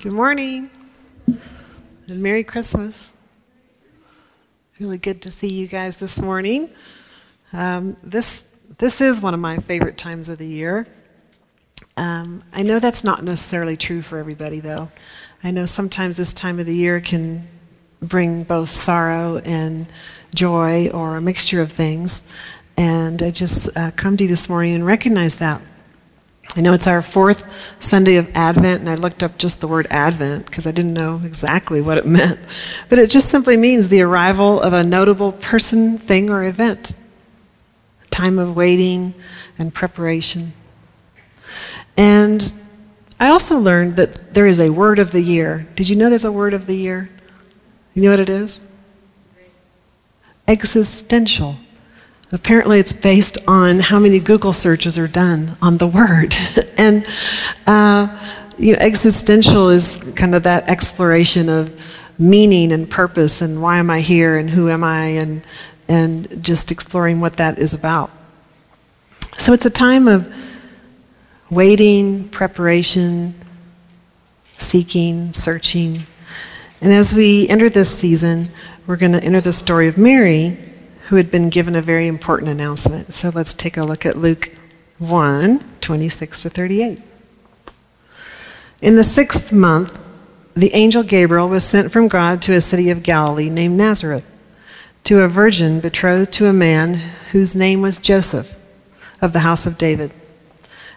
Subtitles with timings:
[0.00, 0.70] Good morning.
[1.26, 3.10] And Merry Christmas.
[4.78, 6.70] Really good to see you guys this morning.
[7.52, 8.44] Um, this,
[8.78, 10.86] this is one of my favorite times of the year.
[11.96, 14.88] Um, I know that's not necessarily true for everybody, though.
[15.42, 17.48] I know sometimes this time of the year can
[18.00, 19.88] bring both sorrow and
[20.32, 22.22] joy or a mixture of things.
[22.76, 25.60] And I just uh, come to you this morning and recognize that.
[26.56, 27.44] I know it's our fourth
[27.78, 31.20] Sunday of Advent, and I looked up just the word Advent because I didn't know
[31.24, 32.40] exactly what it meant.
[32.88, 36.94] But it just simply means the arrival of a notable person, thing, or event.
[38.04, 39.14] A time of waiting
[39.58, 40.52] and preparation.
[41.96, 42.52] And
[43.20, 45.66] I also learned that there is a word of the year.
[45.74, 47.10] Did you know there's a word of the year?
[47.92, 48.60] You know what it is?
[50.46, 51.56] Existential.
[52.30, 56.34] Apparently, it's based on how many Google searches are done on the word.
[56.76, 57.06] and
[57.66, 58.06] uh,
[58.58, 61.72] you know, existential is kind of that exploration of
[62.18, 65.42] meaning and purpose and why am I here and who am I and,
[65.88, 68.10] and just exploring what that is about.
[69.38, 70.30] So it's a time of
[71.48, 73.34] waiting, preparation,
[74.58, 76.06] seeking, searching.
[76.80, 78.50] And as we enter this season,
[78.86, 80.58] we're going to enter the story of Mary
[81.08, 83.14] who had been given a very important announcement.
[83.14, 84.54] So let's take a look at Luke
[84.98, 87.00] 1 26 to 38.
[88.82, 90.04] In the sixth month,
[90.54, 94.24] the angel Gabriel was sent from God to a city of Galilee named Nazareth,
[95.04, 96.96] to a virgin betrothed to a man
[97.32, 98.54] whose name was Joseph,
[99.22, 100.12] of the house of David.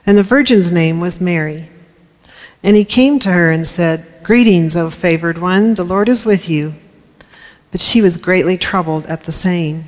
[0.05, 1.69] And the virgin's name was Mary.
[2.61, 6.49] And he came to her and said, Greetings, O favored one, the Lord is with
[6.49, 6.73] you.
[7.71, 9.87] But she was greatly troubled at the saying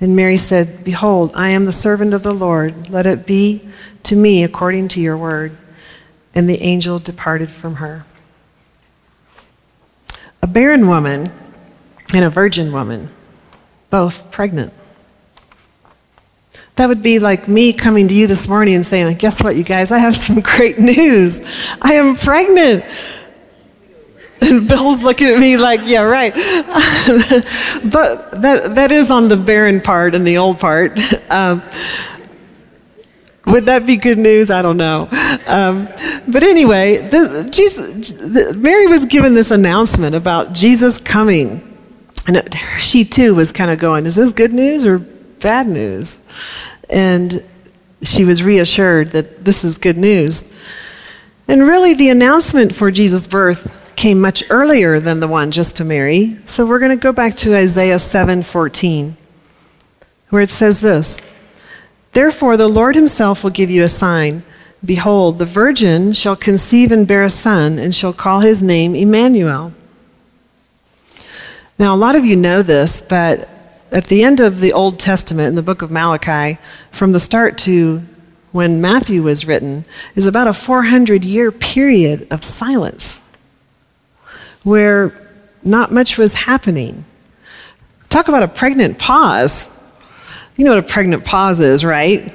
[0.00, 2.88] And Mary said, Behold, I am the servant of the Lord.
[2.88, 3.68] Let it be
[4.04, 5.56] to me according to your word.
[6.34, 8.06] And the angel departed from her.
[10.42, 11.30] A barren woman
[12.14, 13.10] and a virgin woman,
[13.90, 14.72] both pregnant.
[16.76, 19.64] That would be like me coming to you this morning and saying, Guess what, you
[19.64, 19.92] guys?
[19.92, 21.40] I have some great news.
[21.82, 22.84] I am pregnant.
[24.50, 26.32] And Bill's looking at me like, yeah, right.
[27.84, 30.98] but that, that is on the barren part and the old part.
[31.30, 31.62] Um,
[33.46, 34.50] would that be good news?
[34.50, 35.08] I don't know.
[35.46, 35.88] Um,
[36.26, 38.12] but anyway, this, Jesus,
[38.56, 41.66] Mary was given this announcement about Jesus coming.
[42.26, 46.18] And it, she too was kind of going, is this good news or bad news?
[46.88, 47.44] And
[48.02, 50.48] she was reassured that this is good news.
[51.46, 55.84] And really, the announcement for Jesus' birth came much earlier than the one just to
[55.84, 56.38] Mary.
[56.46, 59.14] So we're going to go back to Isaiah 7:14,
[60.30, 61.20] where it says this:
[62.14, 64.42] Therefore the Lord himself will give you a sign.
[64.82, 69.74] Behold, the virgin shall conceive and bear a son, and shall call his name Emmanuel.
[71.78, 73.50] Now, a lot of you know this, but
[73.92, 76.58] at the end of the Old Testament, in the book of Malachi,
[76.90, 78.02] from the start to
[78.52, 79.84] when Matthew was written,
[80.16, 83.19] is about a 400 year period of silence
[84.62, 85.12] where
[85.62, 87.04] not much was happening.
[88.08, 89.70] Talk about a pregnant pause.
[90.56, 92.34] You know what a pregnant pause is, right?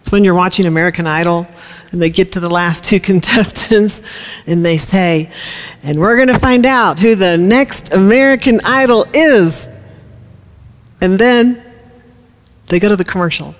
[0.00, 1.46] It's when you're watching American Idol
[1.90, 4.02] and they get to the last two contestants
[4.46, 5.30] and they say,
[5.82, 9.68] and we're going to find out who the next American Idol is.
[11.00, 11.62] And then
[12.68, 13.54] they go to the commercial.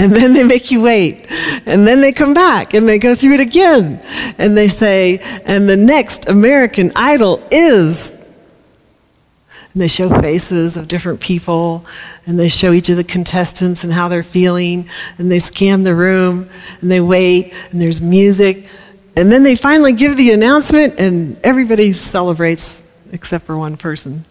[0.00, 1.26] And then they make you wait.
[1.66, 4.00] And then they come back and they go through it again.
[4.38, 8.10] And they say, and the next American Idol is.
[8.10, 11.84] And they show faces of different people
[12.24, 14.88] and they show each of the contestants and how they're feeling.
[15.18, 16.48] And they scan the room
[16.80, 18.68] and they wait and there's music.
[19.16, 22.82] and then they finally give the announcement, and everybody celebrates
[23.12, 24.24] except for one person.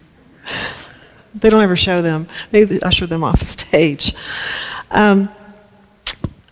[1.34, 4.14] They don't ever show them, they usher them off the stage.
[4.90, 5.28] Um,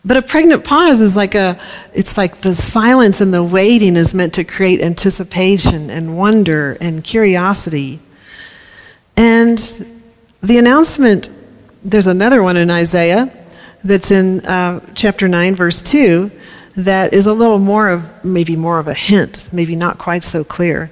[0.08, 1.60] but a pregnant pause is like a,
[1.92, 7.04] it's like the silence and the waiting is meant to create anticipation and wonder and
[7.04, 8.00] curiosity.
[9.18, 9.58] And
[10.42, 11.28] the announcement,
[11.84, 13.30] there's another one in Isaiah
[13.84, 16.30] that's in uh, chapter 9, verse 2,
[16.76, 20.42] that is a little more of, maybe more of a hint, maybe not quite so
[20.42, 20.90] clear.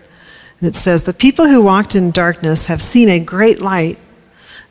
[0.61, 3.99] And it says, The people who walked in darkness have seen a great light.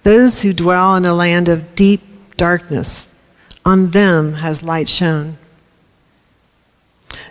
[0.03, 2.03] Those who dwell in a land of deep
[2.37, 3.07] darkness,
[3.65, 5.37] on them has light shone.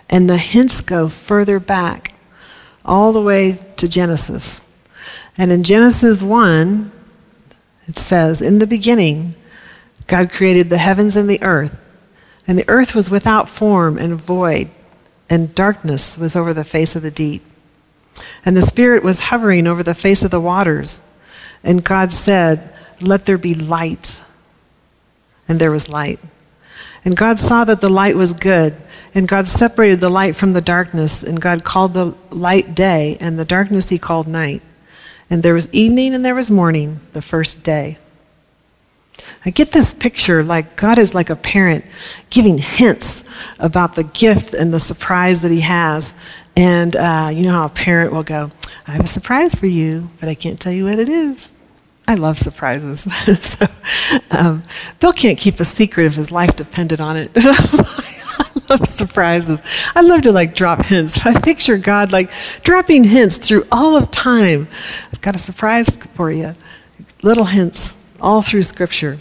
[0.09, 2.13] And the hints go further back,
[2.83, 4.61] all the way to Genesis.
[5.37, 6.91] And in Genesis 1,
[7.87, 9.35] it says, In the beginning,
[10.07, 11.75] God created the heavens and the earth,
[12.47, 14.69] and the earth was without form and void,
[15.29, 17.43] and darkness was over the face of the deep.
[18.45, 21.01] And the Spirit was hovering over the face of the waters.
[21.63, 24.14] And God said, Let there be light.
[25.47, 26.19] And there was light.
[27.03, 28.75] And God saw that the light was good.
[29.13, 31.23] And God separated the light from the darkness.
[31.23, 34.61] And God called the light day, and the darkness he called night.
[35.29, 37.97] And there was evening and there was morning the first day.
[39.45, 41.85] I get this picture like God is like a parent
[42.29, 43.23] giving hints
[43.59, 46.13] about the gift and the surprise that he has.
[46.55, 48.51] And uh, you know how a parent will go,
[48.87, 51.51] I have a surprise for you, but I can't tell you what it is.
[52.07, 53.01] I love surprises.
[53.41, 53.67] so,
[54.31, 54.63] um,
[54.99, 57.31] Bill can't keep a secret if his life depended on it.
[57.35, 59.61] I love surprises.
[59.95, 61.25] I love to like drop hints.
[61.25, 62.29] I picture God like
[62.63, 64.67] dropping hints through all of time.
[65.11, 66.55] I've got a surprise for you.
[67.21, 69.19] Little hints all through Scripture.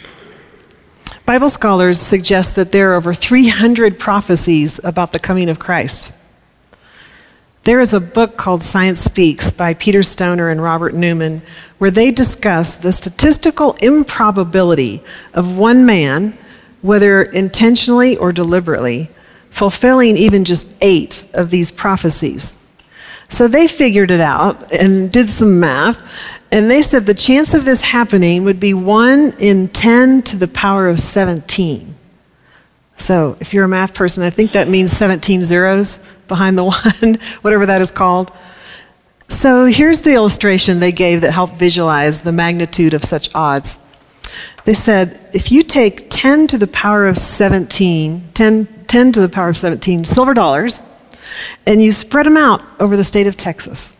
[1.26, 6.12] Bible scholars suggest that there are over 300 prophecies about the coming of Christ.
[7.64, 11.40] There is a book called Science Speaks by Peter Stoner and Robert Newman
[11.78, 15.02] where they discuss the statistical improbability
[15.32, 16.36] of one man,
[16.82, 19.08] whether intentionally or deliberately,
[19.48, 22.58] fulfilling even just eight of these prophecies.
[23.30, 26.02] So they figured it out and did some math,
[26.52, 30.48] and they said the chance of this happening would be 1 in 10 to the
[30.48, 31.93] power of 17.
[32.96, 35.98] So if you're a math person, I think that means 17 zeros
[36.28, 36.64] behind the
[37.02, 38.32] one, whatever that is called.
[39.28, 43.78] So here's the illustration they gave that helped visualize the magnitude of such odds.
[44.64, 49.28] They said if you take 10 to the power of 17, 10, 10 to the
[49.28, 50.82] power of 17 silver dollars,
[51.66, 53.94] and you spread them out over the state of Texas,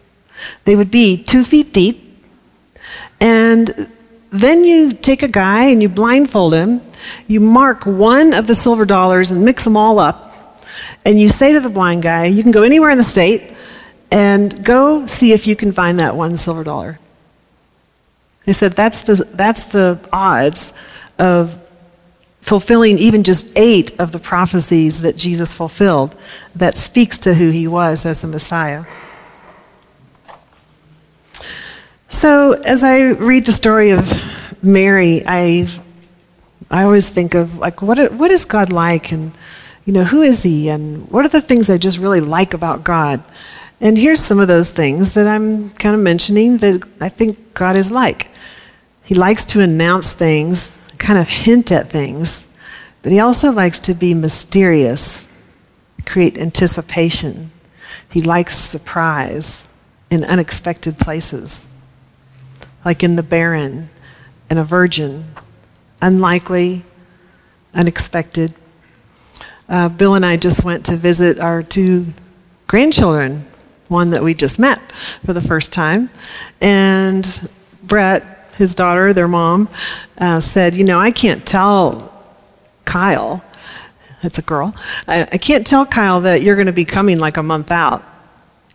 [0.65, 2.01] they would be two feet deep.
[3.21, 3.91] And
[4.31, 6.81] then you take a guy and you blindfold him,
[7.27, 10.61] you mark one of the silver dollars and mix them all up,
[11.05, 13.53] and you say to the blind guy, You can go anywhere in the state
[14.11, 16.99] and go see if you can find that one silver dollar.
[18.45, 20.73] He said that's the, that's the odds
[21.19, 21.59] of
[22.43, 26.15] fulfilling even just eight of the prophecies that Jesus fulfilled
[26.55, 28.85] that speaks to who he was as the Messiah.
[32.11, 35.69] So, as I read the story of Mary, I,
[36.75, 39.13] I always think of like, what, what is God like?
[39.13, 39.31] And
[39.85, 42.83] you know, who is he and what are the things I just really like about
[42.83, 43.23] God?
[43.81, 47.77] And here's some of those things that I'm kind of mentioning that I think God
[47.77, 48.27] is like.
[49.05, 52.45] He likes to announce things, kind of hint at things,
[53.03, 55.29] but he also likes to be mysterious,
[56.07, 57.53] create anticipation.
[58.11, 59.69] He likes surprise
[60.11, 61.67] in unexpected places,
[62.85, 63.91] like in the barren
[64.51, 65.35] and a virgin,
[66.05, 66.85] unlikely,
[67.75, 68.55] unexpected,
[69.69, 72.07] uh, Bill and I just went to visit our two
[72.67, 73.47] grandchildren,
[73.89, 74.81] one that we just met
[75.25, 76.11] for the first time.
[76.61, 77.49] And
[77.83, 79.69] Brett, his daughter, their mom,
[80.19, 82.13] uh, said, You know, I can't tell
[82.85, 83.43] Kyle,
[84.23, 84.75] that's a girl,
[85.09, 88.05] I, I can't tell Kyle that you're going to be coming like a month out.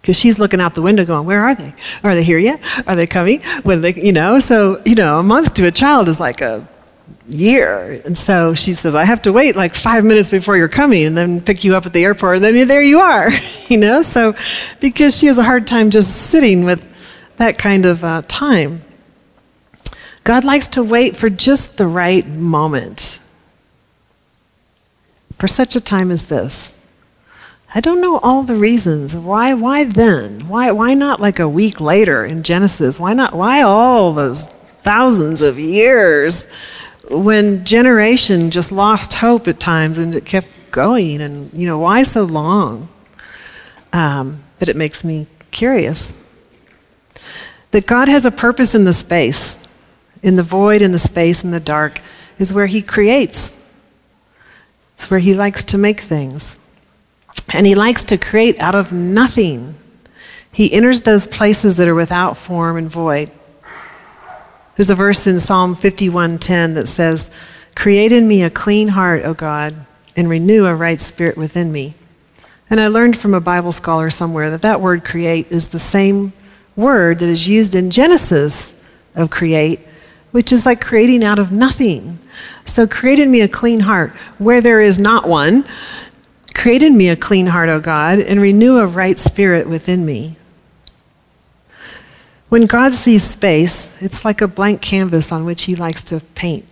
[0.01, 1.73] Because she's looking out the window going where are they?
[2.05, 2.61] Are they here yet?
[2.87, 3.41] Are they coming?
[3.63, 6.65] When they you know so you know a month to a child is like a
[7.29, 8.01] year.
[8.05, 11.17] And so she says, I have to wait like five minutes before you're coming and
[11.17, 13.29] then pick you up at the airport, and then there you are,
[13.67, 14.01] you know?
[14.01, 14.35] So,
[14.79, 16.83] because she has a hard time just sitting with
[17.37, 18.83] that kind of uh, time.
[20.23, 23.19] God likes to wait for just the right moment.
[25.37, 26.77] For such a time as this.
[27.73, 29.15] I don't know all the reasons.
[29.15, 30.47] Why why then?
[30.47, 32.99] Why why not like a week later in Genesis?
[32.99, 34.45] Why not why all those
[34.83, 36.47] thousands of years?
[37.09, 42.03] When generation just lost hope at times and it kept going and you know why
[42.03, 42.87] so long
[43.91, 46.13] um, but it makes me curious.
[47.71, 49.59] That God has a purpose in the space,
[50.21, 52.01] in the void, in the space, in the dark,
[52.37, 53.55] is where He creates.
[54.95, 56.57] It's where He likes to make things.
[57.53, 59.75] And He likes to create out of nothing.
[60.51, 63.31] He enters those places that are without form and void.
[64.79, 67.29] There's a verse in Psalm 51:10 that says,
[67.75, 69.75] "Create in me a clean heart, O God,
[70.15, 71.95] and renew a right spirit within me."
[72.69, 76.31] And I learned from a Bible scholar somewhere that that word create is the same
[76.77, 78.71] word that is used in Genesis
[79.17, 79.81] of create,
[80.31, 82.17] which is like creating out of nothing.
[82.63, 85.65] So create in me a clean heart where there is not one.
[86.53, 90.37] Create in me a clean heart, O God, and renew a right spirit within me.
[92.49, 96.65] When God sees space, it's like a blank canvas on which he likes to paint.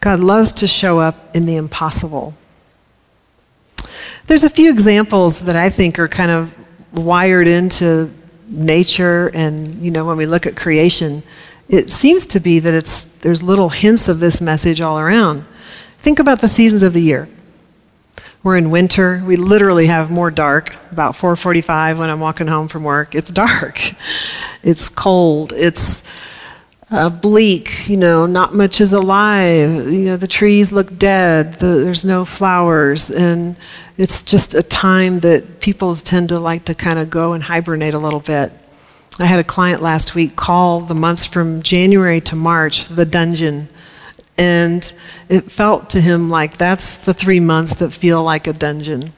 [0.00, 2.34] God loves to show up in the impossible.
[4.26, 6.54] There's a few examples that I think are kind of
[6.92, 8.10] wired into
[8.48, 11.22] nature and you know when we look at creation
[11.68, 15.44] it seems to be that it's there's little hints of this message all around
[16.00, 17.28] think about the seasons of the year
[18.42, 22.84] we're in winter we literally have more dark about 4.45 when i'm walking home from
[22.84, 23.80] work it's dark
[24.62, 26.02] it's cold it's
[26.90, 29.90] uh, bleak, you know, not much is alive.
[29.90, 33.56] You know, the trees look dead, the, there's no flowers, and
[33.96, 37.94] it's just a time that people tend to like to kind of go and hibernate
[37.94, 38.52] a little bit.
[39.20, 43.68] I had a client last week call the months from January to March the dungeon.
[44.40, 44.90] And
[45.28, 49.12] it felt to him like that's the three months that feel like a dungeon.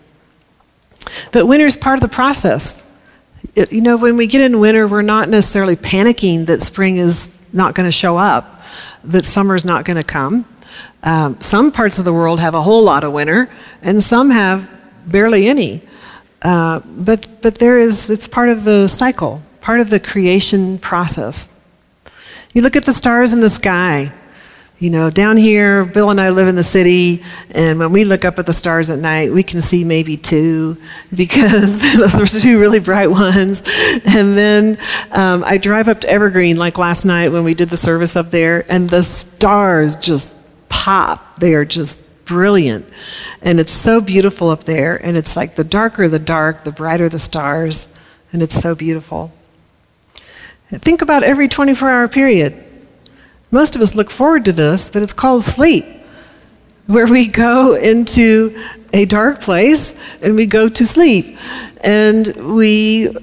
[1.30, 2.84] But winter is part of the process.
[3.54, 7.32] It, you know, when we get in winter, we're not necessarily panicking that spring is
[7.52, 8.62] not going to show up,
[9.04, 10.44] that summer's not going to come.
[11.04, 13.48] Um, some parts of the world have a whole lot of winter,
[13.80, 14.68] and some have
[15.06, 15.82] barely any.
[16.40, 21.52] Uh, but, but there is, it's part of the cycle, part of the creation process.
[22.54, 24.12] You look at the stars in the sky.
[24.82, 27.22] You know, down here, Bill and I live in the city,
[27.52, 30.76] and when we look up at the stars at night, we can see maybe two
[31.14, 33.62] because those are two really bright ones.
[34.04, 34.78] And then
[35.12, 38.32] um, I drive up to Evergreen like last night when we did the service up
[38.32, 40.34] there, and the stars just
[40.68, 41.38] pop.
[41.38, 42.84] They are just brilliant.
[43.40, 47.08] And it's so beautiful up there, and it's like the darker the dark, the brighter
[47.08, 47.86] the stars,
[48.32, 49.32] and it's so beautiful.
[50.72, 52.71] Think about every 24 hour period.
[53.52, 55.84] Most of us look forward to this, but it's called sleep,
[56.86, 58.58] where we go into
[58.94, 61.36] a dark place and we go to sleep.
[61.84, 63.14] And we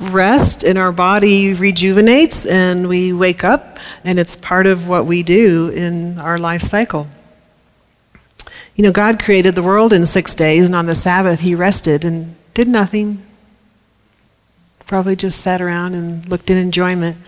[0.00, 5.22] rest and our body rejuvenates and we wake up, and it's part of what we
[5.22, 7.06] do in our life cycle.
[8.74, 12.04] You know, God created the world in six days, and on the Sabbath, He rested
[12.04, 13.24] and did nothing.
[14.88, 17.18] Probably just sat around and looked in enjoyment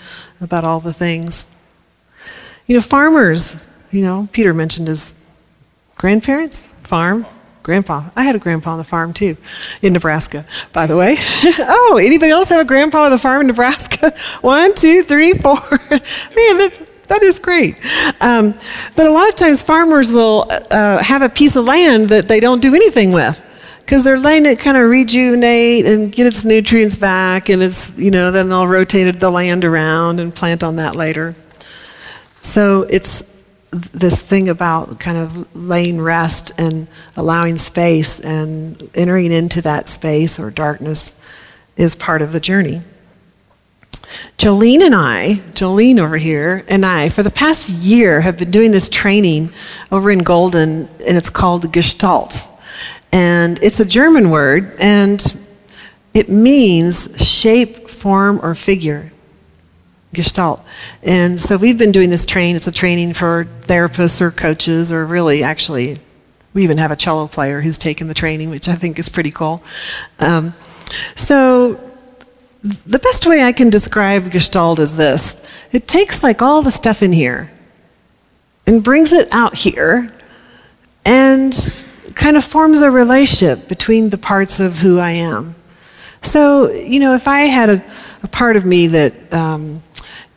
[0.40, 1.46] about all the things.
[2.66, 3.56] You know, farmers,
[3.92, 5.14] you know, Peter mentioned his
[5.96, 7.26] grandparents, farm,
[7.62, 8.10] grandpa.
[8.14, 9.36] I had a grandpa on the farm too,
[9.82, 11.16] in Nebraska, by the way.
[11.58, 14.14] oh, anybody else have a grandpa on the farm in Nebraska?
[14.40, 15.58] One, two, three, four.
[15.90, 16.00] Man,
[16.58, 17.76] that, that is great.
[18.20, 18.54] Um,
[18.94, 22.40] but a lot of times farmers will uh, have a piece of land that they
[22.40, 23.40] don't do anything with
[23.80, 28.10] because they're letting it kind of rejuvenate and get its nutrients back, and it's, you
[28.10, 31.36] know, then they'll rotate the land around and plant on that later.
[32.46, 33.24] So it's
[33.70, 36.86] this thing about kind of laying rest and
[37.16, 41.12] allowing space and entering into that space or darkness
[41.76, 42.82] is part of the journey.
[44.38, 48.70] Jolene and I, Jolene over here, and I, for the past year have been doing
[48.70, 49.52] this training
[49.90, 52.48] over in Golden, and it's called Gestalt.
[53.10, 55.20] And it's a German word, and
[56.14, 59.10] it means shape, form, or figure.
[60.16, 60.64] Gestalt.
[61.02, 62.56] And so we've been doing this train.
[62.56, 65.98] It's a training for therapists or coaches, or really, actually,
[66.54, 69.30] we even have a cello player who's taken the training, which I think is pretty
[69.30, 69.62] cool.
[70.18, 70.54] Um,
[71.14, 71.78] so
[72.62, 75.40] the best way I can describe Gestalt is this
[75.72, 77.50] it takes like all the stuff in here
[78.66, 80.12] and brings it out here
[81.04, 85.54] and kind of forms a relationship between the parts of who I am.
[86.22, 87.84] So, you know, if I had a,
[88.22, 89.82] a part of me that um,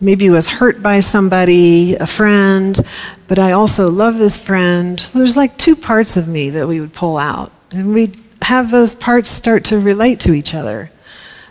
[0.02, 2.80] maybe was hurt by somebody, a friend,
[3.28, 5.00] but I also love this friend.
[5.14, 8.96] There's like two parts of me that we would pull out, and we'd have those
[8.96, 10.92] parts start to relate to each other.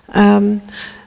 [0.08, 0.62] Um,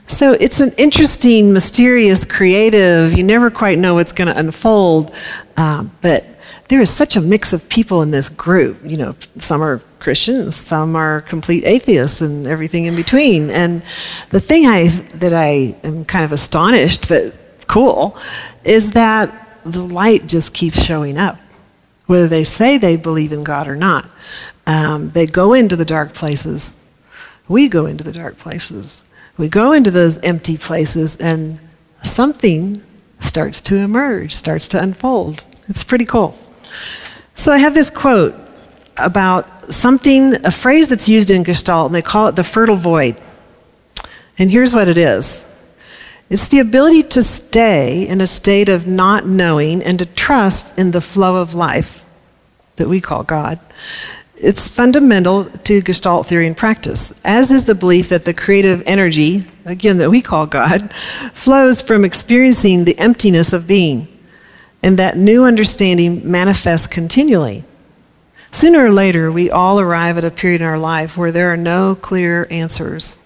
[0.06, 5.12] so it's an interesting, mysterious, creative, you never quite know what's going to unfold,
[5.56, 6.26] uh, but
[6.68, 8.78] there is such a mix of people in this group.
[8.84, 13.50] You know, some are Christians, some are complete atheists, and everything in between.
[13.50, 13.82] And
[14.30, 17.34] the thing I that I am kind of astonished, but
[17.66, 18.16] cool,
[18.64, 21.38] is that the light just keeps showing up,
[22.06, 24.10] whether they say they believe in God or not.
[24.66, 26.74] Um, they go into the dark places.
[27.48, 29.02] We go into the dark places.
[29.36, 31.58] We go into those empty places, and
[32.02, 32.82] something
[33.20, 35.44] starts to emerge, starts to unfold.
[35.68, 36.36] It's pretty cool.
[37.34, 38.34] So I have this quote
[38.96, 43.20] about something, a phrase that's used in Gestalt, and they call it the fertile void.
[44.38, 45.44] And here's what it is
[46.30, 50.92] it's the ability to stay in a state of not knowing and to trust in
[50.92, 52.02] the flow of life
[52.76, 53.60] that we call God.
[54.36, 59.46] It's fundamental to Gestalt theory and practice, as is the belief that the creative energy,
[59.64, 60.92] again, that we call God,
[61.34, 64.08] flows from experiencing the emptiness of being,
[64.82, 67.64] and that new understanding manifests continually.
[68.50, 71.56] Sooner or later, we all arrive at a period in our life where there are
[71.56, 73.24] no clear answers.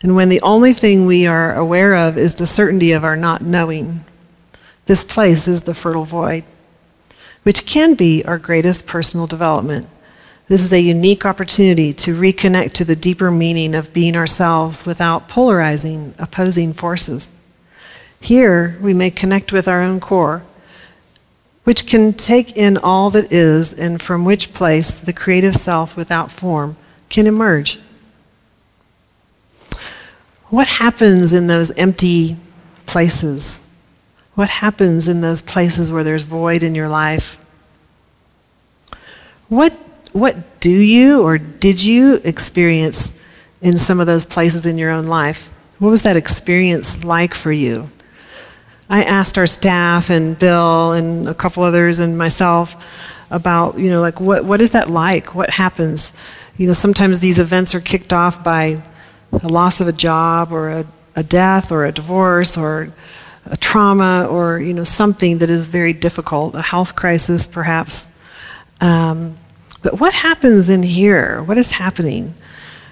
[0.00, 3.42] And when the only thing we are aware of is the certainty of our not
[3.42, 4.04] knowing,
[4.86, 6.44] this place is the fertile void,
[7.42, 9.88] which can be our greatest personal development.
[10.46, 15.28] This is a unique opportunity to reconnect to the deeper meaning of being ourselves without
[15.28, 17.30] polarizing, opposing forces.
[18.20, 20.42] Here, we may connect with our own core,
[21.68, 26.32] which can take in all that is, and from which place the creative self without
[26.32, 26.74] form
[27.10, 27.78] can emerge.
[30.46, 32.38] What happens in those empty
[32.86, 33.60] places?
[34.34, 37.36] What happens in those places where there's void in your life?
[39.50, 39.74] What
[40.14, 43.12] what do you or did you experience
[43.60, 45.50] in some of those places in your own life?
[45.80, 47.90] What was that experience like for you?
[48.90, 52.76] I asked our staff and Bill and a couple others and myself
[53.30, 55.34] about, you know, like what, what is that like?
[55.34, 56.12] What happens?
[56.56, 58.82] You know, sometimes these events are kicked off by
[59.32, 62.92] a loss of a job or a, a death or a divorce or
[63.46, 68.06] a trauma or, you know, something that is very difficult, a health crisis perhaps.
[68.80, 69.36] Um,
[69.82, 71.42] but what happens in here?
[71.42, 72.34] What is happening?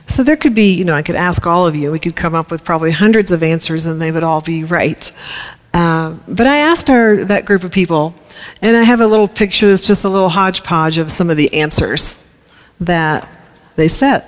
[0.09, 2.35] So there could be, you know, I could ask all of you, we could come
[2.35, 5.11] up with probably hundreds of answers and they would all be right.
[5.77, 8.15] Uh, but I asked our, that group of people,
[8.63, 11.53] and I have a little picture that's just a little hodgepodge of some of the
[11.53, 12.19] answers
[12.81, 13.29] that
[13.77, 14.25] they said.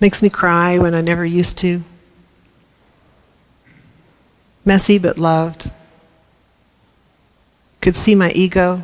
[0.00, 1.82] Makes me cry when I never used to.
[4.66, 5.70] Messy but loved
[7.80, 8.82] could see my ego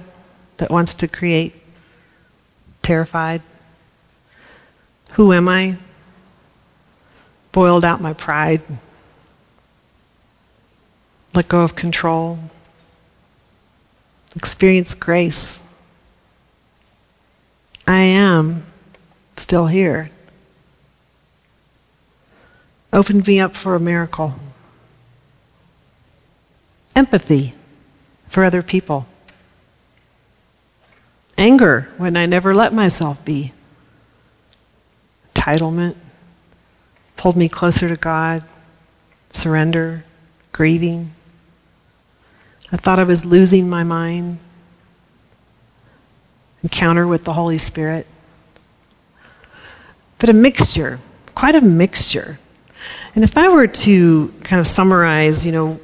[0.56, 1.52] that wants to create,
[2.80, 3.42] terrified.
[5.10, 5.76] Who am I?
[7.52, 8.62] Boiled out my pride.
[11.34, 12.38] Let go of control.
[14.36, 15.58] Experience grace.
[17.86, 18.66] I am
[19.36, 20.10] still here.
[22.92, 24.34] Opened me up for a miracle.
[26.94, 27.54] Empathy
[28.28, 29.06] for other people.
[31.38, 33.52] Anger when I never let myself be.
[35.34, 35.96] Entitlement
[37.20, 38.42] pulled me closer to God.
[39.32, 40.04] Surrender,
[40.52, 41.12] grieving.
[42.72, 44.38] I thought I was losing my mind.
[46.62, 48.06] Encounter with the Holy Spirit.
[50.18, 50.98] But a mixture,
[51.34, 52.38] quite a mixture
[53.14, 55.74] and if I were to kind of summarize, you know,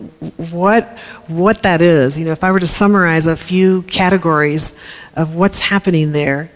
[0.50, 0.96] what,
[1.26, 4.78] what that is, you know, if I were to summarize a few categories
[5.16, 6.50] of what's happening there,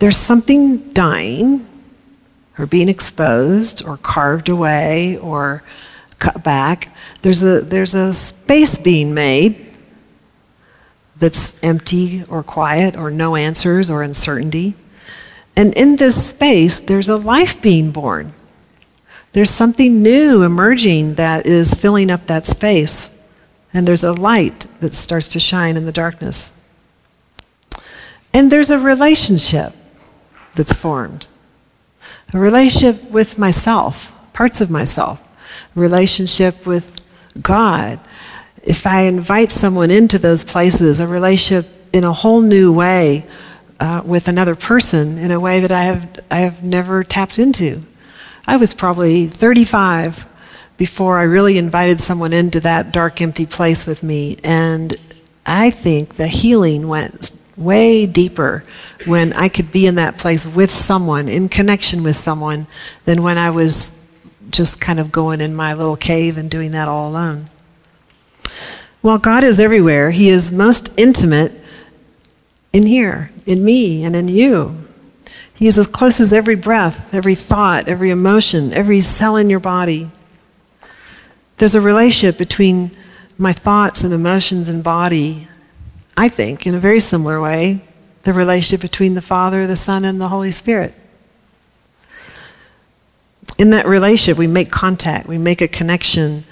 [0.00, 1.66] there's something dying
[2.58, 5.62] or being exposed or carved away or
[6.18, 6.94] cut back.
[7.22, 9.76] There's a, there's a space being made
[11.16, 14.74] that's empty or quiet or no answers or uncertainty.
[15.56, 18.32] And in this space, there's a life being born.
[19.32, 23.10] There's something new emerging that is filling up that space,
[23.74, 26.56] and there's a light that starts to shine in the darkness.
[28.32, 29.74] And there's a relationship
[30.54, 31.28] that's formed
[32.34, 35.20] a relationship with myself, parts of myself,
[35.74, 37.00] a relationship with
[37.40, 37.98] God.
[38.62, 43.26] If I invite someone into those places, a relationship in a whole new way
[43.80, 47.82] uh, with another person in a way that I have, I have never tapped into.
[48.46, 50.26] I was probably 35
[50.76, 54.38] before I really invited someone into that dark, empty place with me.
[54.44, 54.96] And
[55.46, 58.64] I think the healing went way deeper
[59.04, 62.66] when I could be in that place with someone, in connection with someone,
[63.04, 63.92] than when I was
[64.50, 67.50] just kind of going in my little cave and doing that all alone.
[69.00, 71.52] While God is everywhere, He is most intimate
[72.72, 74.76] in here, in me, and in you.
[75.54, 79.60] He is as close as every breath, every thought, every emotion, every cell in your
[79.60, 80.10] body.
[81.56, 82.96] There's a relationship between
[83.36, 85.48] my thoughts and emotions and body,
[86.18, 87.80] I think, in a very similar way,
[88.24, 90.92] the relationship between the Father, the Son, and the Holy Spirit.
[93.56, 96.42] In that relationship, we make contact, we make a connection,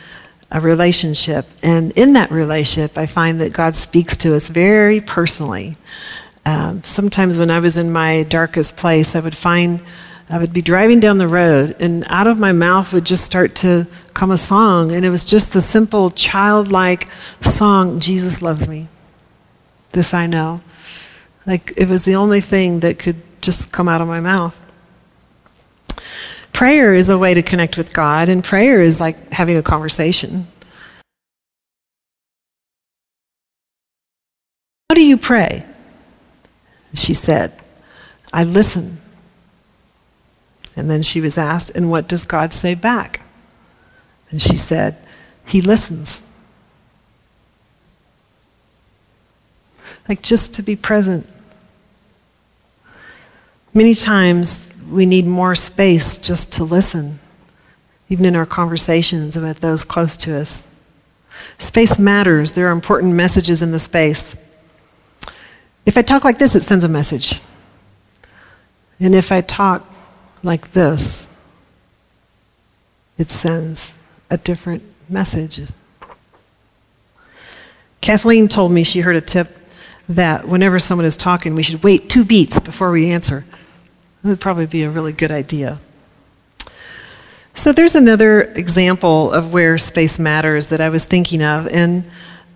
[0.53, 1.47] a relationship.
[1.65, 5.77] And in that relationship, I find that God speaks to us very personally.
[6.45, 9.83] Um, sometimes when I was in my darkest place, I would find
[10.31, 13.57] I would be driving down the road, and out of my mouth would just start
[13.57, 17.09] to come a song, and it was just the simple childlike
[17.43, 18.87] song Jesus loves me.
[19.97, 20.61] This I know.
[21.47, 24.55] Like it was the only thing that could just come out of my mouth.
[26.53, 30.49] Prayer is a way to connect with God, and prayer is like having a conversation.
[34.91, 35.65] How do you pray?
[36.93, 37.59] She said,
[38.35, 39.01] I listen.
[40.77, 43.23] And then she was asked, And what does God say back?
[44.31, 44.99] And she said,
[45.47, 46.23] He listens.
[50.09, 51.27] Like just to be present.
[53.75, 57.19] Many times we need more space just to listen,
[58.09, 60.69] even in our conversations with those close to us.
[61.59, 62.53] Space matters.
[62.53, 64.35] There are important messages in the space.
[65.85, 67.41] If I talk like this, it sends a message.
[68.99, 69.87] And if I talk
[70.43, 71.27] like this,
[73.19, 73.93] it sends
[74.31, 75.61] a different message.
[78.01, 79.57] Kathleen told me she heard a tip
[80.09, 83.45] that whenever someone is talking, we should wait two beats before we answer.
[84.23, 85.81] That would probably be a really good idea.
[87.55, 91.67] So there's another example of where space matters that I was thinking of.
[91.69, 92.05] And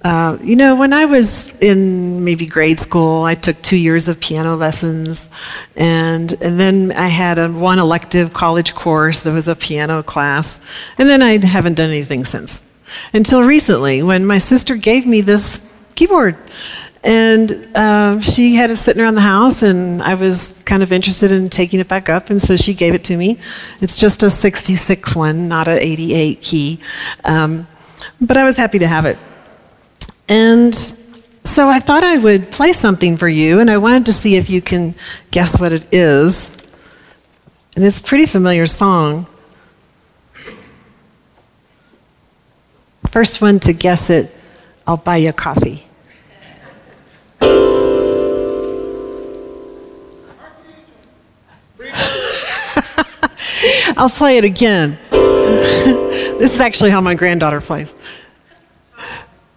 [0.03, 4.19] uh, you know, when I was in maybe grade school, I took two years of
[4.19, 5.29] piano lessons,
[5.77, 10.59] and and then I had a one elective college course that was a piano class,
[10.97, 12.63] and then I haven't done anything since,
[13.13, 15.61] until recently when my sister gave me this
[15.97, 16.39] keyboard,
[17.03, 21.33] and uh, she had it sitting around the house, and I was kind of interested
[21.33, 23.39] in taking it back up, and so she gave it to me.
[23.81, 26.81] It's just a 66 one, not an 88 key,
[27.25, 27.67] um,
[28.21, 29.19] but I was happy to have it.
[30.29, 30.75] And
[31.45, 34.51] so I thought I would play something for you, and I wanted to see if
[34.51, 34.95] you can
[35.31, 36.51] guess what it is.
[37.77, 39.27] And it's a pretty familiar song.
[43.11, 44.35] First one to guess it,
[44.87, 45.87] I'll buy you coffee.
[54.01, 54.99] I'll play it again.
[55.11, 57.95] this is actually how my granddaughter plays.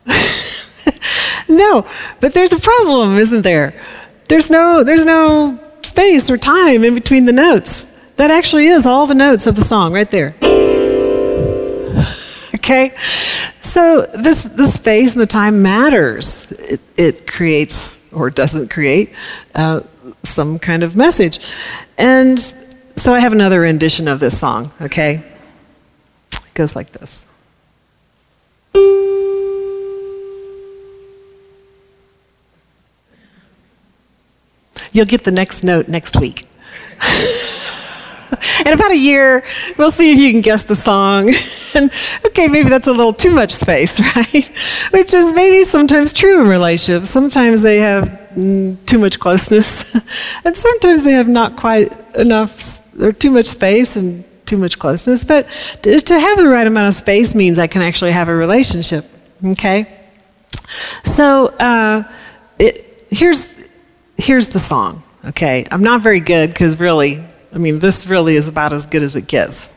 [1.47, 1.85] No,
[2.19, 3.79] but there's a problem, isn't there?
[4.27, 7.85] There's no, there's no space or time in between the notes.
[8.15, 10.35] That actually is all the notes of the song right there.
[12.55, 12.95] okay?
[13.61, 16.51] So this the space and the time matters.
[16.51, 19.13] It, it creates or doesn't create
[19.55, 19.81] uh,
[20.23, 21.39] some kind of message.
[21.97, 22.39] And
[22.95, 25.23] so I have another rendition of this song, okay?
[26.31, 27.25] It goes like this.
[34.93, 36.47] You'll get the next note next week.
[38.65, 39.43] in about a year,
[39.77, 41.33] we'll see if you can guess the song.
[41.73, 41.91] and
[42.27, 44.51] okay, maybe that's a little too much space, right?
[44.91, 47.09] Which is maybe sometimes true in relationships.
[47.09, 49.85] Sometimes they have mm, too much closeness,
[50.45, 55.23] and sometimes they have not quite enough, or too much space and too much closeness.
[55.23, 55.47] But
[55.83, 59.05] to, to have the right amount of space means I can actually have a relationship,
[59.43, 59.87] okay?
[61.03, 62.03] So uh,
[62.59, 63.51] it, here's
[64.17, 65.65] here's the song, okay?
[65.71, 69.15] I'm not very good because really, I mean, this really is about as good as
[69.15, 69.69] it gets.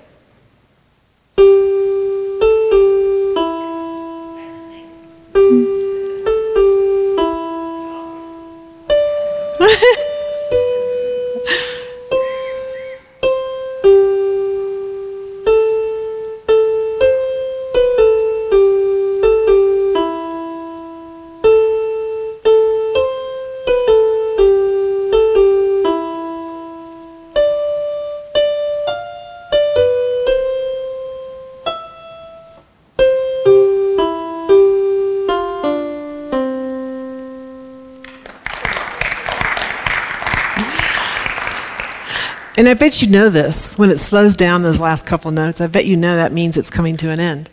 [42.67, 43.79] And I bet you know this.
[43.79, 46.69] When it slows down those last couple notes, I bet you know that means it's
[46.69, 47.49] coming to an end.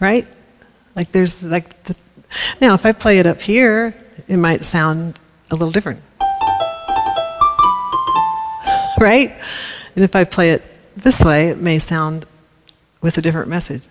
[0.00, 0.26] Right?
[0.96, 1.94] Like there's like the,
[2.60, 3.94] Now, if I play it up here,
[4.26, 5.20] it might sound
[5.52, 6.02] a little different.
[8.98, 9.36] Right?
[9.94, 10.64] And if I play it
[10.96, 12.26] this way, it may sound
[13.02, 13.82] with a different message.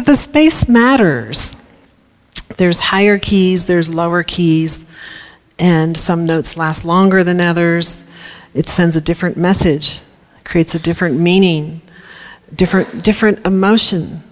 [0.00, 1.54] So the space matters.
[2.56, 4.86] There's higher keys, there's lower keys,
[5.58, 8.02] and some notes last longer than others.
[8.54, 10.00] It sends a different message,
[10.42, 11.82] creates a different meaning,
[12.56, 14.22] different, different emotion.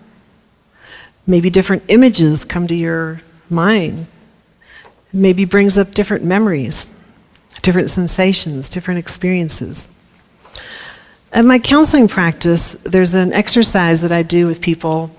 [1.27, 4.07] Maybe different images come to your mind.
[5.13, 6.95] Maybe brings up different memories,
[7.61, 9.89] different sensations, different experiences.
[11.35, 15.11] In my counseling practice, there's an exercise that I do with people,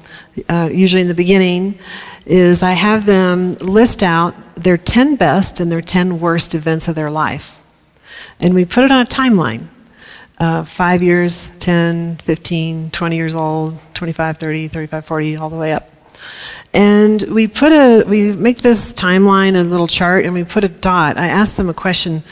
[0.47, 1.79] uh, usually in the beginning,
[2.25, 6.95] is I have them list out their 10 best and their 10 worst events of
[6.95, 7.59] their life.
[8.39, 9.67] And we put it on a timeline.
[10.37, 15.73] Uh, five years, 10, 15, 20 years old, 25, 30, 35, 40, all the way
[15.73, 15.89] up.
[16.73, 20.69] And we put a, we make this timeline, a little chart, and we put a
[20.69, 21.17] dot.
[21.17, 22.23] I ask them a question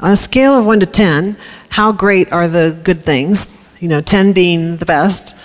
[0.00, 1.36] on a scale of 1 to 10,
[1.70, 3.52] how great are the good things?
[3.80, 5.36] You know, 10 being the best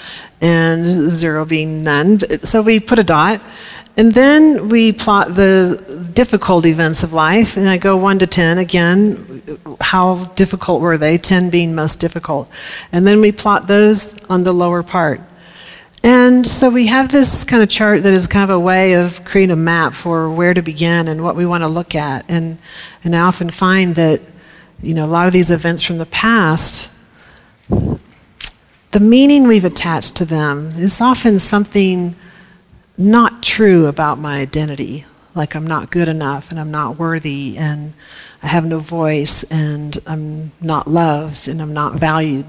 [0.43, 2.19] and 0 being none.
[2.43, 3.41] So we put a dot.
[3.95, 8.57] And then we plot the difficult events of life, and I go 1 to 10.
[8.57, 9.43] Again,
[9.79, 11.19] how difficult were they?
[11.19, 12.49] 10 being most difficult.
[12.91, 15.21] And then we plot those on the lower part.
[16.03, 19.23] And so we have this kind of chart that is kind of a way of
[19.25, 22.25] creating a map for where to begin and what we want to look at.
[22.27, 22.57] And,
[23.03, 24.21] and I often find that
[24.81, 26.91] you know, a lot of these events from the past,
[28.93, 32.15] the meaning we've attached to them is often something
[32.95, 35.03] not true about my identity.
[35.33, 37.95] Like I'm not good enough and I'm not worthy and
[38.43, 42.45] I have no voice and I'm not loved and I'm not valued.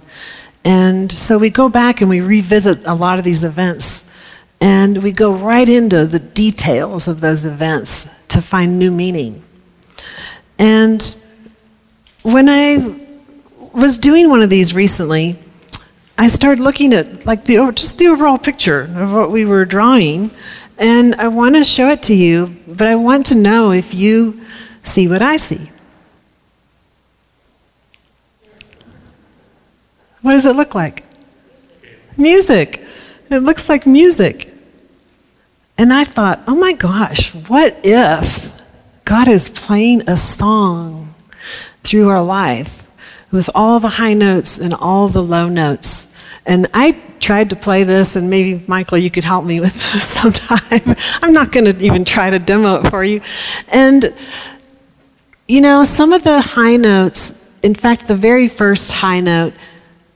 [0.66, 4.04] And so we go back and we revisit a lot of these events
[4.61, 9.42] and we go right into the details of those events to find new meaning.
[10.59, 11.16] And
[12.22, 13.00] when I
[13.72, 15.38] was doing one of these recently,
[16.16, 20.31] I started looking at like the just the overall picture of what we were drawing,
[20.79, 24.40] and I want to show it to you, but I want to know if you
[24.83, 25.70] see what I see.
[30.22, 31.05] What does it look like?
[32.16, 32.83] Music.
[33.31, 34.50] It looks like music.
[35.77, 38.53] And I thought, oh my gosh, what if
[39.05, 41.14] God is playing a song
[41.83, 42.85] through our life
[43.35, 46.04] with all the high notes and all the low notes.
[46.46, 50.04] And I tried to play this, and maybe, Michael, you could help me with this
[50.04, 50.96] sometime.
[51.22, 53.22] I'm not going to even try to demo it for you.
[53.68, 54.14] And,
[55.48, 59.54] you know, some of the high notes, in fact, the very first high note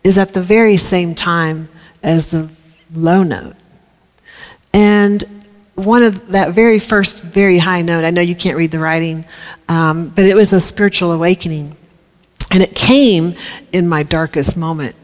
[0.04, 1.68] is at the very same time
[2.02, 2.48] as the
[2.94, 3.56] low note.
[4.72, 5.24] And
[5.74, 9.24] one of that very first very high note, I know you can't read the writing,
[9.68, 11.76] um, but it was a spiritual awakening.
[12.50, 13.34] And it came
[13.72, 14.96] in my darkest moment.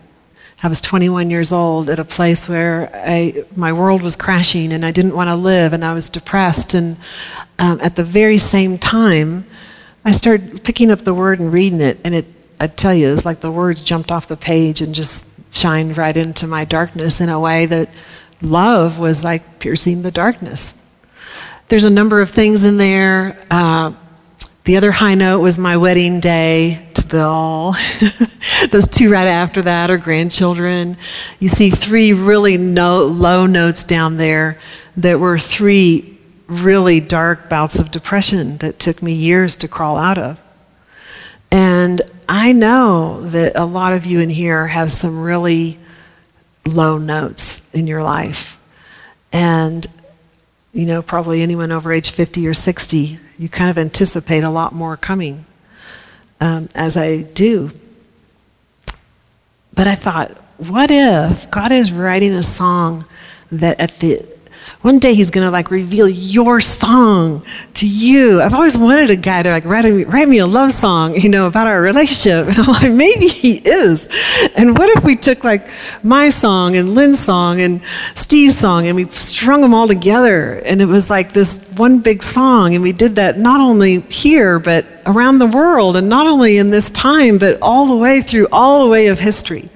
[0.65, 4.83] I was 21 years old at a place where I, my world was crashing and
[4.83, 6.73] I didn't want to live and I was depressed.
[6.73, 6.97] And
[7.59, 9.47] um, at the very same time,
[10.07, 11.99] I started picking up the word and reading it.
[12.03, 12.25] And it,
[12.59, 16.17] I tell you, it's like the words jumped off the page and just shined right
[16.17, 17.91] into my darkness in a way that
[18.41, 20.79] love was like piercing the darkness.
[21.69, 23.39] There's a number of things in there.
[23.51, 23.93] Uh,
[24.65, 26.89] the other high note was my wedding day
[28.71, 30.97] Those two right after that are grandchildren.
[31.39, 34.59] You see three really no, low notes down there
[34.97, 40.19] that were three really dark bouts of depression that took me years to crawl out
[40.19, 40.41] of.
[41.51, 45.79] And I know that a lot of you in here have some really
[46.67, 48.59] low notes in your life.
[49.33, 49.87] And,
[50.73, 54.73] you know, probably anyone over age 50 or 60, you kind of anticipate a lot
[54.73, 55.45] more coming,
[56.45, 57.73] um, as I do.
[59.73, 63.07] But I thought, what if God is writing a song
[63.51, 64.23] that at the
[64.85, 67.43] one day he's to like reveal your song
[67.75, 68.43] to you.
[68.43, 71.29] I've always wanted a guy to like write, a, write me a love song, you
[71.29, 72.49] know, about our relationship.
[72.55, 74.09] And I'm like, maybe he is.
[74.55, 75.69] And what if we took like
[76.03, 77.81] my song and Lynn's song and
[78.15, 82.23] Steve's song and we strung them all together and it was like this one big
[82.23, 86.59] song and we did that not only here but around the world and not only
[86.59, 89.69] in this time but all the way through all the way of history.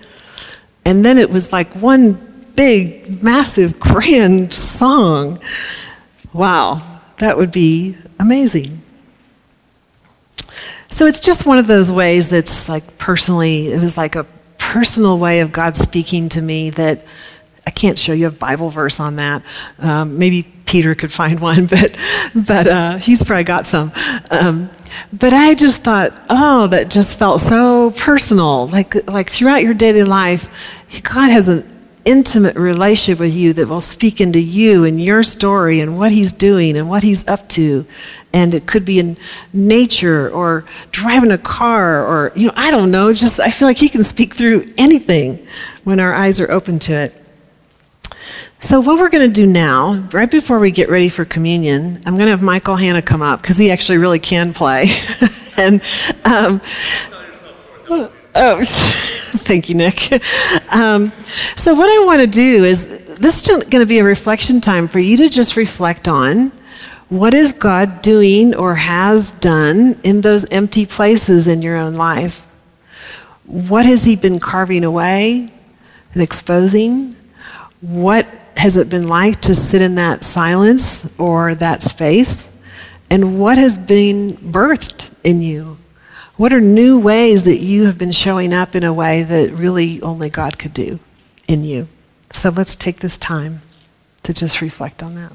[0.85, 2.28] And then it was like one
[2.59, 5.39] big, massive, grand song.
[6.33, 8.83] Wow, that would be amazing.
[10.89, 14.27] So it's just one of those ways that's like personally, it was like a
[14.59, 17.05] personal way of God speaking to me that
[17.65, 19.45] I can't show you a Bible verse on that.
[19.79, 21.97] Um, maybe Peter could find one, but,
[22.35, 23.93] but uh, he's probably got some.
[24.33, 24.69] Um,
[25.13, 28.67] but I just thought, oh, that just felt so personal.
[28.67, 30.49] Like, like throughout your daily life,
[31.05, 31.78] God has an
[32.09, 36.33] intimate relationship with you that will speak into you and your story and what he's
[36.33, 37.85] doing and what he's up to.
[38.33, 39.19] And it could be in
[39.53, 43.13] nature or driving a car or, you know, I don't know.
[43.13, 45.47] Just, I feel like he can speak through anything
[45.85, 47.25] when our eyes are open to it.
[48.61, 52.15] So, what we're going to do now, right before we get ready for communion, I'm
[52.15, 54.87] going to have Michael Hanna come up because he actually really can play.
[55.57, 55.81] and,
[56.25, 56.61] um,
[58.39, 60.13] oh, thank you, Nick.
[60.73, 61.13] Um,
[61.57, 64.89] so, what I want to do is this is going to be a reflection time
[64.89, 66.53] for you to just reflect on
[67.09, 72.47] what is God doing or has done in those empty places in your own life?
[73.47, 75.51] What has He been carving away
[76.13, 77.17] and exposing?
[77.81, 82.49] What has it been like to sit in that silence or that space?
[83.09, 85.79] And what has been birthed in you?
[86.39, 90.01] What are new ways that you have been showing up in a way that really
[90.03, 91.01] only God could do
[91.49, 91.89] in you?
[92.33, 93.61] So let's take this time
[94.23, 95.33] to just reflect on that.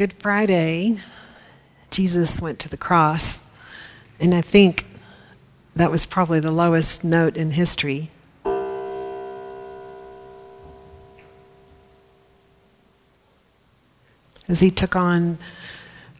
[0.00, 0.98] Good Friday,
[1.90, 3.38] Jesus went to the cross,
[4.18, 4.86] and I think
[5.76, 8.10] that was probably the lowest note in history.
[14.48, 15.36] As he took on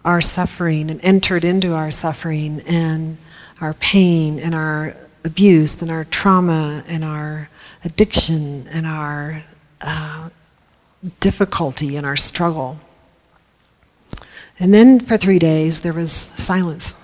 [0.05, 3.16] our suffering and entered into our suffering and
[3.62, 7.49] our pain and our abuse and our trauma and our
[7.83, 9.43] addiction and our
[9.81, 10.28] uh,
[11.20, 12.78] difficulty and our struggle.
[14.61, 16.95] And then for three days, there was silence.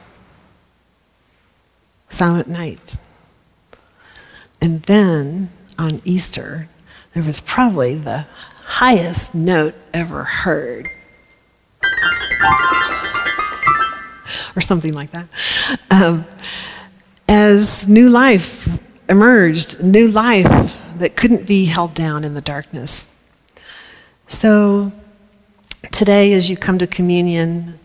[2.11, 2.99] Silent night.
[4.61, 6.69] And then on Easter,
[7.15, 8.27] there was probably the
[8.63, 10.91] highest note ever heard.
[14.57, 15.29] or something like that.
[15.91, 16.25] Um,
[17.29, 18.69] as new life
[19.09, 23.09] emerged, new life that couldn't be held down in the darkness.
[24.27, 24.93] So,
[25.93, 27.79] Today, as you come to communion,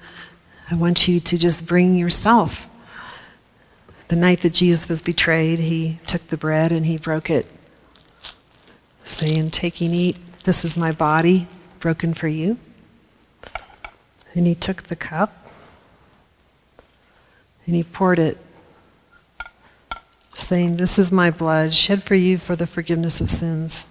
[0.69, 2.67] I want you to just bring yourself.
[4.07, 7.47] The night that Jesus was betrayed, he took the bread and he broke it,
[9.05, 10.17] saying, Take and eat.
[10.43, 11.47] This is my body
[11.79, 12.57] broken for you.
[14.33, 15.47] And he took the cup
[17.65, 18.37] and he poured it,
[20.35, 23.87] saying, This is my blood shed for you for the forgiveness of sins.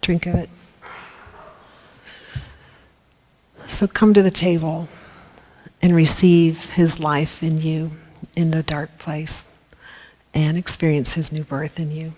[0.00, 0.50] Drink of it.
[3.68, 4.88] So come to the table
[5.80, 7.92] and receive his life in you
[8.34, 9.44] in the dark place
[10.34, 12.14] and experience his new birth in you.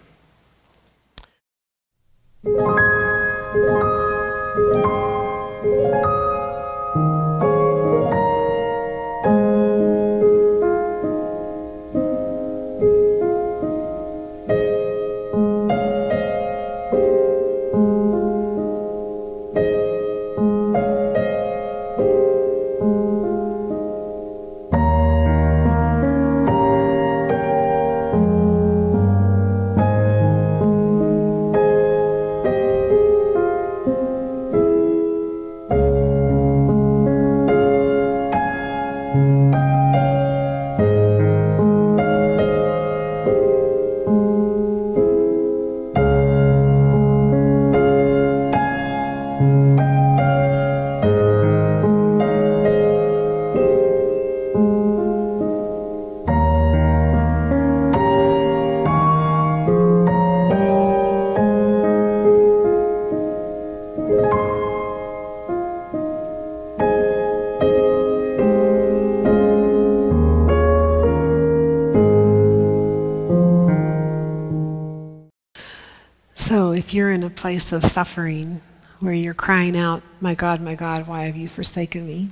[77.41, 78.61] Place of suffering
[78.99, 82.29] where you're crying out, My God, my God, why have you forsaken me?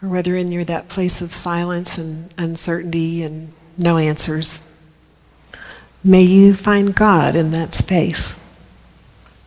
[0.00, 4.60] Or whether in you're that place of silence and uncertainty and no answers,
[6.04, 8.38] may you find God in that space,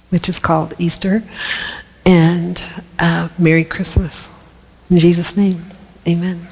[0.10, 1.24] which is called Easter,
[2.06, 2.62] and
[3.00, 4.30] uh, Merry Christmas.
[4.90, 5.64] In Jesus' name,
[6.06, 6.46] amen.